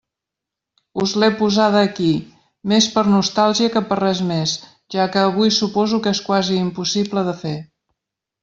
Us 1.03 1.11
l'he 1.23 1.27
posada 1.41 1.83
aquí, 1.89 2.09
més 2.71 2.87
per 2.95 3.03
nostàlgia 3.11 3.73
que 3.75 3.85
per 3.91 3.99
res 4.01 4.23
més, 4.33 4.57
ja 4.97 5.09
que 5.17 5.23
avui 5.27 5.55
suposo 5.59 6.01
que 6.07 6.17
és 6.19 6.23
quasi 6.31 6.61
impossible 6.67 7.29
de 7.31 7.37
fer. 7.45 7.57